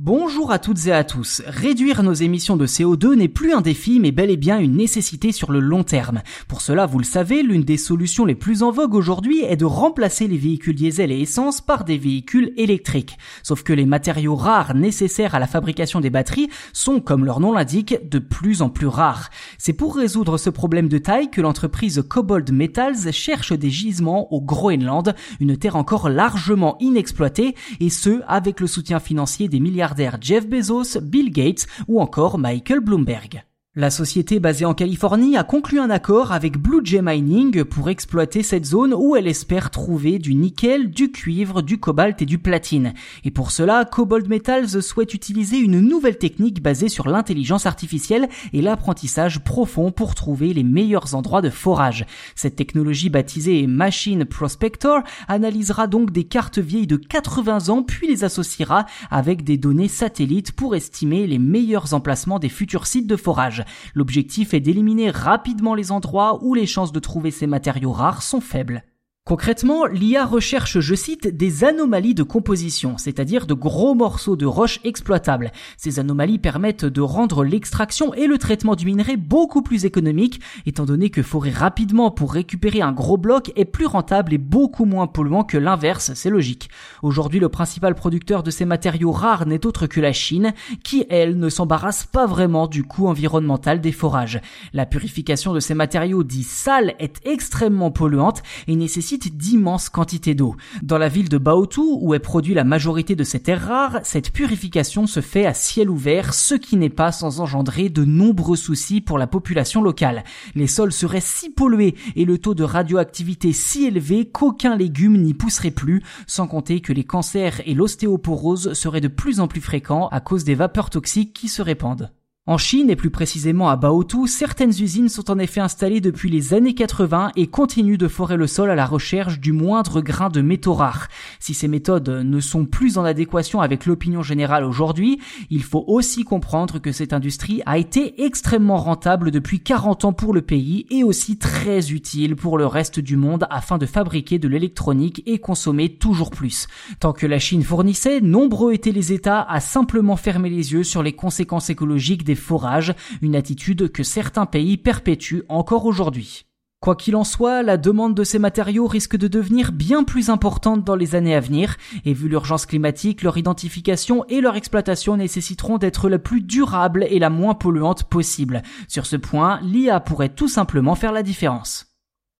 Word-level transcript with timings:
Bonjour 0.00 0.52
à 0.52 0.60
toutes 0.60 0.86
et 0.86 0.92
à 0.92 1.02
tous. 1.02 1.42
Réduire 1.44 2.04
nos 2.04 2.12
émissions 2.12 2.56
de 2.56 2.68
CO2 2.68 3.16
n'est 3.16 3.26
plus 3.26 3.52
un 3.52 3.60
défi 3.60 3.98
mais 3.98 4.12
bel 4.12 4.30
et 4.30 4.36
bien 4.36 4.60
une 4.60 4.76
nécessité 4.76 5.32
sur 5.32 5.50
le 5.50 5.58
long 5.58 5.82
terme. 5.82 6.22
Pour 6.46 6.60
cela, 6.60 6.86
vous 6.86 7.00
le 7.00 7.04
savez, 7.04 7.42
l'une 7.42 7.64
des 7.64 7.76
solutions 7.76 8.24
les 8.24 8.36
plus 8.36 8.62
en 8.62 8.70
vogue 8.70 8.94
aujourd'hui 8.94 9.42
est 9.42 9.56
de 9.56 9.64
remplacer 9.64 10.28
les 10.28 10.36
véhicules 10.36 10.76
diesel 10.76 11.10
et 11.10 11.20
essence 11.20 11.60
par 11.60 11.82
des 11.82 11.98
véhicules 11.98 12.52
électriques. 12.56 13.18
Sauf 13.42 13.64
que 13.64 13.72
les 13.72 13.86
matériaux 13.86 14.36
rares 14.36 14.76
nécessaires 14.76 15.34
à 15.34 15.40
la 15.40 15.48
fabrication 15.48 16.00
des 16.00 16.10
batteries 16.10 16.48
sont, 16.72 17.00
comme 17.00 17.24
leur 17.24 17.40
nom 17.40 17.52
l'indique, 17.52 18.08
de 18.08 18.20
plus 18.20 18.62
en 18.62 18.68
plus 18.68 18.86
rares. 18.86 19.30
C'est 19.58 19.72
pour 19.72 19.96
résoudre 19.96 20.38
ce 20.38 20.48
problème 20.48 20.88
de 20.88 20.98
taille 20.98 21.28
que 21.28 21.40
l'entreprise 21.40 22.04
Cobalt 22.08 22.52
Metals 22.52 23.12
cherche 23.12 23.52
des 23.52 23.70
gisements 23.70 24.32
au 24.32 24.40
Groenland, 24.40 25.16
une 25.40 25.56
terre 25.56 25.74
encore 25.74 26.08
largement 26.08 26.76
inexploitée, 26.78 27.56
et 27.80 27.90
ce, 27.90 28.20
avec 28.28 28.60
le 28.60 28.68
soutien 28.68 29.00
financier 29.00 29.48
des 29.48 29.58
milliards 29.58 29.87
Jeff 30.20 30.46
Bezos, 30.46 30.98
Bill 31.00 31.30
Gates 31.30 31.66
ou 31.86 32.00
encore 32.00 32.38
Michael 32.38 32.80
Bloomberg. 32.80 33.47
La 33.78 33.90
société 33.90 34.40
basée 34.40 34.64
en 34.64 34.74
Californie 34.74 35.36
a 35.36 35.44
conclu 35.44 35.78
un 35.78 35.88
accord 35.88 36.32
avec 36.32 36.58
Blue 36.58 36.80
Jay 36.82 37.00
Mining 37.00 37.62
pour 37.62 37.90
exploiter 37.90 38.42
cette 38.42 38.64
zone 38.64 38.92
où 38.92 39.14
elle 39.14 39.28
espère 39.28 39.70
trouver 39.70 40.18
du 40.18 40.34
nickel, 40.34 40.90
du 40.90 41.12
cuivre, 41.12 41.62
du 41.62 41.78
cobalt 41.78 42.20
et 42.20 42.26
du 42.26 42.38
platine. 42.38 42.92
Et 43.22 43.30
pour 43.30 43.52
cela, 43.52 43.84
Cobalt 43.84 44.26
Metals 44.26 44.82
souhaite 44.82 45.14
utiliser 45.14 45.58
une 45.58 45.78
nouvelle 45.78 46.18
technique 46.18 46.60
basée 46.60 46.88
sur 46.88 47.08
l'intelligence 47.08 47.66
artificielle 47.66 48.28
et 48.52 48.62
l'apprentissage 48.62 49.44
profond 49.44 49.92
pour 49.92 50.16
trouver 50.16 50.52
les 50.52 50.64
meilleurs 50.64 51.14
endroits 51.14 51.40
de 51.40 51.48
forage. 51.48 52.04
Cette 52.34 52.56
technologie 52.56 53.10
baptisée 53.10 53.64
Machine 53.68 54.24
Prospector 54.24 55.02
analysera 55.28 55.86
donc 55.86 56.10
des 56.10 56.24
cartes 56.24 56.58
vieilles 56.58 56.88
de 56.88 56.96
80 56.96 57.68
ans 57.68 57.84
puis 57.84 58.08
les 58.08 58.24
associera 58.24 58.86
avec 59.08 59.44
des 59.44 59.56
données 59.56 59.86
satellites 59.86 60.50
pour 60.50 60.74
estimer 60.74 61.28
les 61.28 61.38
meilleurs 61.38 61.94
emplacements 61.94 62.40
des 62.40 62.48
futurs 62.48 62.88
sites 62.88 63.06
de 63.06 63.14
forage. 63.14 63.64
L'objectif 63.94 64.54
est 64.54 64.60
d'éliminer 64.60 65.10
rapidement 65.10 65.74
les 65.74 65.92
endroits 65.92 66.38
où 66.42 66.54
les 66.54 66.66
chances 66.66 66.92
de 66.92 67.00
trouver 67.00 67.30
ces 67.30 67.46
matériaux 67.46 67.92
rares 67.92 68.22
sont 68.22 68.40
faibles. 68.40 68.84
Concrètement, 69.28 69.84
l'IA 69.84 70.24
recherche, 70.24 70.80
je 70.80 70.94
cite, 70.94 71.28
des 71.28 71.62
anomalies 71.62 72.14
de 72.14 72.22
composition, 72.22 72.96
c'est-à-dire 72.96 73.46
de 73.46 73.52
gros 73.52 73.94
morceaux 73.94 74.36
de 74.36 74.46
roche 74.46 74.80
exploitables. 74.84 75.52
Ces 75.76 75.98
anomalies 75.98 76.38
permettent 76.38 76.86
de 76.86 77.02
rendre 77.02 77.44
l'extraction 77.44 78.14
et 78.14 78.26
le 78.26 78.38
traitement 78.38 78.74
du 78.74 78.86
minerai 78.86 79.18
beaucoup 79.18 79.60
plus 79.60 79.84
économiques, 79.84 80.40
étant 80.64 80.86
donné 80.86 81.10
que 81.10 81.22
forer 81.22 81.50
rapidement 81.50 82.10
pour 82.10 82.32
récupérer 82.32 82.80
un 82.80 82.92
gros 82.92 83.18
bloc 83.18 83.52
est 83.54 83.66
plus 83.66 83.84
rentable 83.84 84.32
et 84.32 84.38
beaucoup 84.38 84.86
moins 84.86 85.06
polluant 85.06 85.44
que 85.44 85.58
l'inverse, 85.58 86.12
c'est 86.14 86.30
logique. 86.30 86.70
Aujourd'hui, 87.02 87.38
le 87.38 87.50
principal 87.50 87.94
producteur 87.94 88.42
de 88.42 88.50
ces 88.50 88.64
matériaux 88.64 89.12
rares 89.12 89.44
n'est 89.44 89.66
autre 89.66 89.86
que 89.86 90.00
la 90.00 90.14
Chine, 90.14 90.54
qui, 90.82 91.04
elle, 91.10 91.38
ne 91.38 91.50
s'embarrasse 91.50 92.06
pas 92.06 92.24
vraiment 92.24 92.66
du 92.66 92.82
coût 92.82 93.08
environnemental 93.08 93.82
des 93.82 93.92
forages. 93.92 94.40
La 94.72 94.86
purification 94.86 95.52
de 95.52 95.60
ces 95.60 95.74
matériaux 95.74 96.24
dits 96.24 96.44
sales 96.44 96.94
est 96.98 97.20
extrêmement 97.26 97.90
polluante 97.90 98.42
et 98.68 98.74
nécessite 98.74 99.17
d'immenses 99.26 99.88
quantités 99.88 100.34
d'eau. 100.34 100.56
Dans 100.82 100.98
la 100.98 101.08
ville 101.08 101.28
de 101.28 101.38
Baotou, 101.38 101.98
où 102.00 102.14
est 102.14 102.18
produit 102.18 102.54
la 102.54 102.64
majorité 102.64 103.16
de 103.16 103.24
ces 103.24 103.40
terres 103.40 103.66
rares, 103.66 104.00
cette 104.04 104.32
purification 104.32 105.06
se 105.06 105.20
fait 105.20 105.46
à 105.46 105.54
ciel 105.54 105.90
ouvert, 105.90 106.34
ce 106.34 106.54
qui 106.54 106.76
n'est 106.76 106.88
pas 106.88 107.12
sans 107.12 107.40
engendrer 107.40 107.88
de 107.88 108.04
nombreux 108.04 108.56
soucis 108.56 109.00
pour 109.00 109.18
la 109.18 109.26
population 109.26 109.82
locale. 109.82 110.24
Les 110.54 110.66
sols 110.66 110.92
seraient 110.92 111.20
si 111.20 111.50
pollués 111.50 111.96
et 112.16 112.24
le 112.24 112.38
taux 112.38 112.54
de 112.54 112.64
radioactivité 112.64 113.52
si 113.52 113.86
élevé 113.86 114.28
qu'aucun 114.28 114.76
légume 114.76 115.20
n'y 115.20 115.34
pousserait 115.34 115.70
plus, 115.70 116.02
sans 116.26 116.46
compter 116.46 116.80
que 116.80 116.92
les 116.92 117.04
cancers 117.04 117.60
et 117.66 117.74
l'ostéoporose 117.74 118.72
seraient 118.74 119.00
de 119.00 119.08
plus 119.08 119.40
en 119.40 119.48
plus 119.48 119.60
fréquents 119.60 120.08
à 120.08 120.20
cause 120.20 120.44
des 120.44 120.54
vapeurs 120.54 120.90
toxiques 120.90 121.32
qui 121.32 121.48
se 121.48 121.62
répandent. 121.62 122.10
En 122.48 122.56
Chine 122.56 122.88
et 122.88 122.96
plus 122.96 123.10
précisément 123.10 123.68
à 123.68 123.76
Baotou, 123.76 124.26
certaines 124.26 124.70
usines 124.70 125.10
sont 125.10 125.30
en 125.30 125.38
effet 125.38 125.60
installées 125.60 126.00
depuis 126.00 126.30
les 126.30 126.54
années 126.54 126.74
80 126.74 127.32
et 127.36 127.46
continuent 127.46 127.98
de 127.98 128.08
forer 128.08 128.38
le 128.38 128.46
sol 128.46 128.70
à 128.70 128.74
la 128.74 128.86
recherche 128.86 129.38
du 129.38 129.52
moindre 129.52 130.00
grain 130.00 130.30
de 130.30 130.40
métaux 130.40 130.72
rares. 130.72 131.08
Si 131.40 131.52
ces 131.52 131.68
méthodes 131.68 132.08
ne 132.08 132.40
sont 132.40 132.64
plus 132.64 132.96
en 132.96 133.04
adéquation 133.04 133.60
avec 133.60 133.84
l'opinion 133.84 134.22
générale 134.22 134.64
aujourd'hui, 134.64 135.20
il 135.50 135.62
faut 135.62 135.84
aussi 135.88 136.24
comprendre 136.24 136.78
que 136.78 136.90
cette 136.90 137.12
industrie 137.12 137.60
a 137.66 137.76
été 137.76 138.24
extrêmement 138.24 138.78
rentable 138.78 139.30
depuis 139.30 139.60
40 139.60 140.06
ans 140.06 140.14
pour 140.14 140.32
le 140.32 140.40
pays 140.40 140.86
et 140.88 141.04
aussi 141.04 141.36
très 141.36 141.90
utile 141.90 142.34
pour 142.34 142.56
le 142.56 142.66
reste 142.66 142.98
du 142.98 143.18
monde 143.18 143.46
afin 143.50 143.76
de 143.76 143.84
fabriquer 143.84 144.38
de 144.38 144.48
l'électronique 144.48 145.22
et 145.26 145.38
consommer 145.38 145.90
toujours 145.90 146.30
plus. 146.30 146.66
Tant 146.98 147.12
que 147.12 147.26
la 147.26 147.40
Chine 147.40 147.62
fournissait, 147.62 148.22
nombreux 148.22 148.72
étaient 148.72 148.90
les 148.90 149.12
États 149.12 149.42
à 149.42 149.60
simplement 149.60 150.16
fermer 150.16 150.48
les 150.48 150.72
yeux 150.72 150.82
sur 150.82 151.02
les 151.02 151.12
conséquences 151.12 151.68
écologiques 151.68 152.24
des 152.24 152.37
forages, 152.38 152.94
une 153.20 153.36
attitude 153.36 153.92
que 153.92 154.02
certains 154.02 154.46
pays 154.46 154.76
perpétuent 154.78 155.44
encore 155.48 155.84
aujourd'hui. 155.84 156.46
Quoi 156.80 156.94
qu'il 156.94 157.16
en 157.16 157.24
soit, 157.24 157.64
la 157.64 157.76
demande 157.76 158.14
de 158.14 158.22
ces 158.22 158.38
matériaux 158.38 158.86
risque 158.86 159.16
de 159.16 159.26
devenir 159.26 159.72
bien 159.72 160.04
plus 160.04 160.30
importante 160.30 160.84
dans 160.84 160.94
les 160.94 161.16
années 161.16 161.34
à 161.34 161.40
venir, 161.40 161.76
et 162.04 162.12
vu 162.12 162.28
l'urgence 162.28 162.66
climatique, 162.66 163.22
leur 163.22 163.36
identification 163.36 164.24
et 164.28 164.40
leur 164.40 164.54
exploitation 164.54 165.16
nécessiteront 165.16 165.78
d'être 165.78 166.08
la 166.08 166.20
plus 166.20 166.40
durable 166.40 167.04
et 167.10 167.18
la 167.18 167.30
moins 167.30 167.54
polluante 167.54 168.04
possible. 168.04 168.62
Sur 168.86 169.06
ce 169.06 169.16
point, 169.16 169.58
l'IA 169.62 169.98
pourrait 169.98 170.28
tout 170.28 170.46
simplement 170.46 170.94
faire 170.94 171.12
la 171.12 171.24
différence. 171.24 171.87